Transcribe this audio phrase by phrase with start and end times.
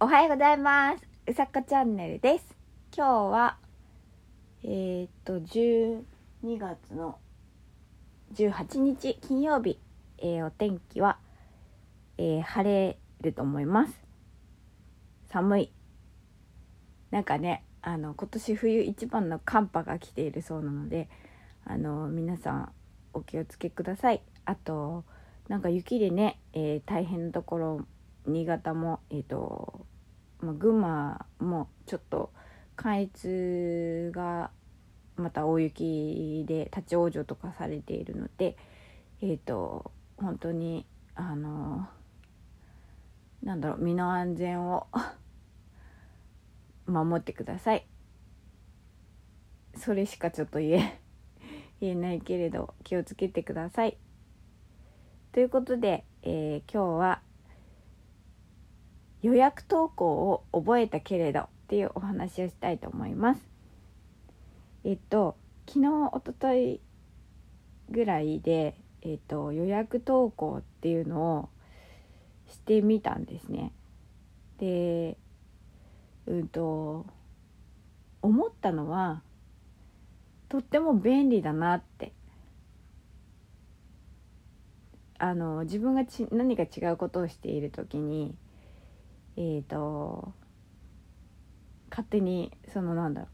[0.00, 1.04] おはようございます。
[1.26, 2.54] うさこチャンネルです。
[2.96, 3.58] 今日は
[4.62, 6.04] えー、っと12
[6.56, 7.18] 月の
[8.32, 9.80] 18日金曜日、
[10.18, 11.18] えー、お天気は、
[12.16, 14.00] えー、晴れると思います。
[15.32, 15.72] 寒い。
[17.10, 21.08] なんかねあの今年冬一番の寒波が来ているそうなので
[21.64, 22.72] あの皆さん
[23.14, 24.22] お気をつけください。
[24.44, 25.04] あと
[25.48, 27.86] なんか雪でね、え、大変なところ
[28.28, 29.86] 新潟もえっ、ー、と、
[30.40, 32.32] まあ、群馬もちょっと
[32.76, 34.50] 関越が
[35.16, 38.56] また大雪で立ち往生とかされているので
[39.20, 41.88] えっ、ー、と本当にあの
[43.42, 44.86] なんだろう身の安全を
[46.86, 47.86] 守ってください。
[49.76, 51.00] それしかちょっと言え
[51.80, 53.96] 言えないけれど気をつけてください。
[55.32, 57.22] ということで、えー、今日は
[59.22, 63.40] 予約投稿を覚えたけれどっていうお話をしたいと思います。
[64.84, 66.80] えっと昨日おととい
[67.90, 71.48] ぐらいで、えっと、予約投稿っていうのを
[72.48, 73.72] してみたんですね。
[74.58, 75.16] で
[76.26, 77.06] うんと
[78.22, 79.22] 思ったのは
[80.48, 82.12] とっても便利だなって
[85.18, 88.34] あの自分がち何か違うことをしている時に
[89.38, 90.34] えっ、ー、と
[91.90, 93.30] 勝手にそのなんだろう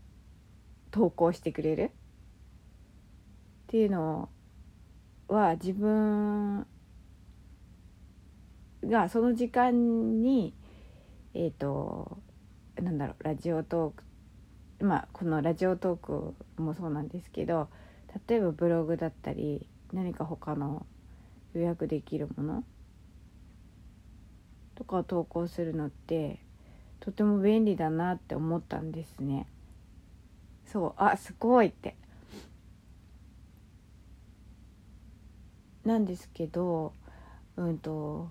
[0.90, 1.90] 投稿してくれるっ
[3.68, 4.28] ていうの
[5.28, 6.66] は自分
[8.84, 10.54] がその時間に
[11.32, 12.18] えっ、ー、と
[12.82, 17.70] なんだろうラジオトークまあこのラジオトークもそうなんですけど
[18.28, 20.84] 例えばブログだったり何か他の
[21.54, 22.64] 予約できるもの
[24.74, 26.40] とかを投稿するのって
[27.00, 29.46] とても便利だなって思ったんですね。
[30.66, 31.94] そうあすごいって
[35.84, 36.92] なんですけど
[37.56, 38.30] うんと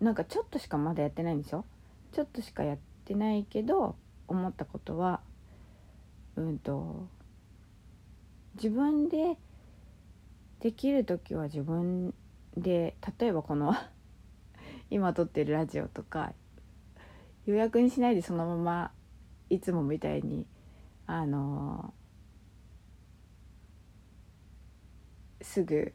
[0.00, 1.64] なんかちょっとしかまだやってないんですよ
[2.12, 3.96] ちょっとしかやってないけど
[4.28, 5.20] 思ったことは
[6.36, 7.06] うんと
[8.56, 9.36] 自分で
[10.60, 12.14] できる時は自分
[12.56, 13.74] で例えばこの
[14.90, 16.32] 今撮ってるラジオとか
[17.44, 18.92] 予約にしないでそのまま
[19.50, 20.46] いつもみたいに
[21.06, 21.94] あの
[25.40, 25.94] すぐ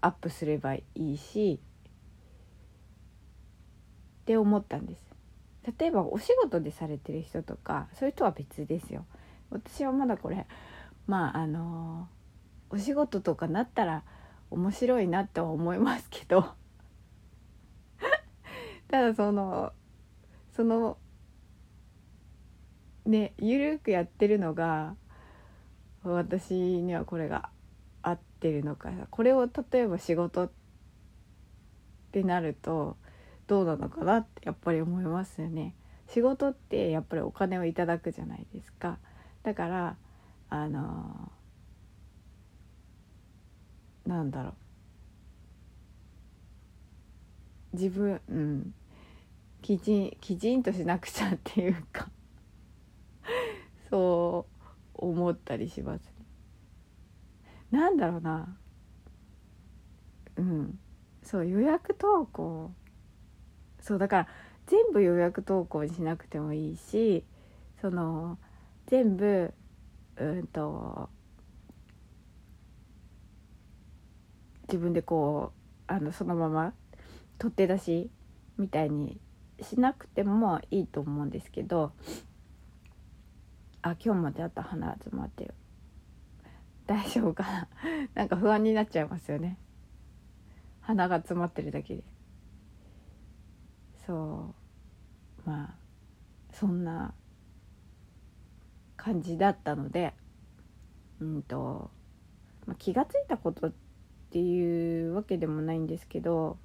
[0.00, 1.60] アップすればいいし
[4.22, 5.04] って思ったんです。
[5.78, 9.06] 例えばお仕事でされてる人とかそういう人は別ですよ。
[9.50, 10.46] 私はまだこれ
[11.06, 12.08] まああの
[12.68, 14.04] お仕事とかなったら
[14.54, 16.54] 面白いなって思いますけど
[18.88, 19.72] ただその
[20.52, 20.96] その
[23.04, 24.96] ねゆるくやってるのが
[26.04, 27.50] 私にはこれが
[28.02, 30.50] 合ってるのかこれを例えば仕事っ
[32.12, 32.96] てなると
[33.46, 35.74] どうなのかなってやっぱり思いますよね。
[36.08, 38.98] 仕事ってやっぱりお金をいただくじゃないですか。
[39.42, 39.96] だから
[40.48, 41.32] あの
[44.06, 44.54] なんだろう。
[47.74, 48.74] 自分うん。
[49.62, 52.08] きちんきちんとしなくちゃっていうか。
[53.90, 54.46] そ
[54.94, 56.12] う思ったりしますね。
[57.70, 58.56] なんだろうな。
[60.36, 60.78] うん。
[61.22, 62.72] そう予約投稿。
[63.80, 64.28] そうだから
[64.66, 67.22] 全部予約投稿にしなくてもいいし
[67.82, 68.38] その
[68.86, 69.52] 全部
[70.16, 71.10] うんと
[74.68, 75.52] 自分でこ
[75.88, 76.72] うあのそのまま
[77.38, 78.10] 取っ手出し
[78.58, 79.20] みたいに
[79.60, 81.92] しなくてもいいと思うんですけど
[83.82, 85.54] あ今日まであった花集まってる。
[86.86, 87.68] 大丈夫かな？
[88.14, 89.58] なんか不安になっちゃいますよね。
[90.80, 92.04] 鼻が詰まってるだけで。
[94.06, 94.54] そ
[95.44, 95.48] う。
[95.48, 95.74] まあ
[96.52, 97.12] そんな
[98.96, 100.14] 感じだったので
[101.20, 101.90] うんと、
[102.66, 103.83] まあ、気が付いたことって
[104.34, 106.58] ていうわけでもないんですけど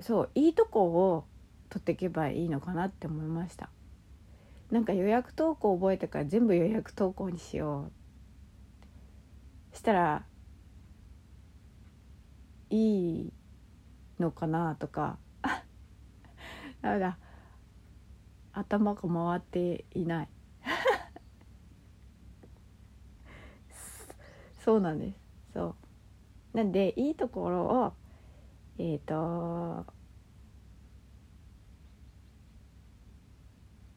[0.00, 1.24] そういいとこを
[1.68, 3.70] 取っていけばいいのかなって思いました。
[4.72, 7.92] なんか予約投稿覚えてから全部予約投稿にしよ
[9.72, 9.76] う。
[9.76, 10.24] したら
[12.70, 13.32] いい
[14.18, 15.18] のかなとか
[16.82, 17.18] だめだ
[18.52, 20.28] 頭が回っていない。
[24.68, 25.18] そうなんです。
[25.54, 25.76] そ
[26.52, 26.56] う。
[26.58, 27.94] なんでいいところを
[28.76, 29.86] えっ、と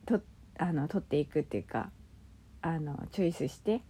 [0.06, 0.22] と
[0.58, 1.92] あの取っていくっていうか
[2.62, 3.82] あのチョイスして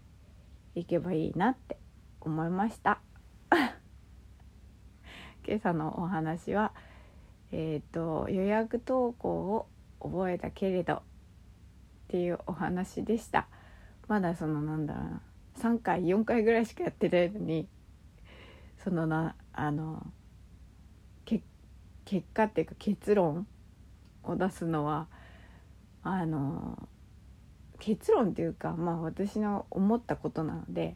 [0.74, 1.78] いけばいいなって
[2.19, 3.00] 思いました。
[5.48, 6.74] 今朝のお話は
[7.51, 9.68] えっ、と予約投稿を
[10.00, 11.01] 覚えたけれどっ
[12.07, 13.48] ていうお話でした。
[14.07, 15.31] まだそのなんだろうな。
[15.61, 17.67] 3回4回ぐらいしかやってないのに
[18.83, 20.03] そのなあの
[21.23, 21.43] け
[22.03, 23.45] 結果っていうか結論
[24.23, 25.07] を出すのは
[26.01, 26.89] あの
[27.79, 30.95] 結論っていうかまあ私の思ったことなので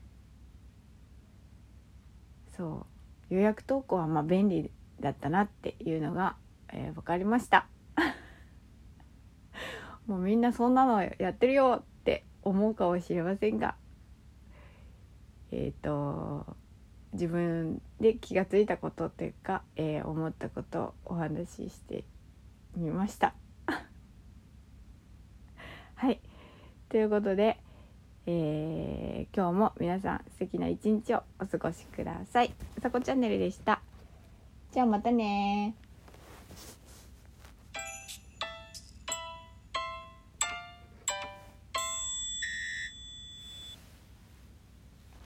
[2.58, 2.88] そ
[3.30, 6.38] う予約投稿はまあ便利だったなっていうのが、
[6.74, 7.68] えー、分かりました。
[10.08, 13.76] もうみんなそんなのやってるよって思うかもしれませんが
[15.52, 16.56] えっ、ー、と
[17.14, 22.04] 自分で気が付いたことっていうか、えー、思ったことをお話しして
[22.76, 23.34] みました
[25.96, 26.20] はい
[26.90, 27.58] ということで、
[28.28, 32.54] えー、今日も皆さん素敵な一日をお過ごしください。
[32.82, 33.82] さこチャンネルでした。
[34.72, 35.76] じゃあまたね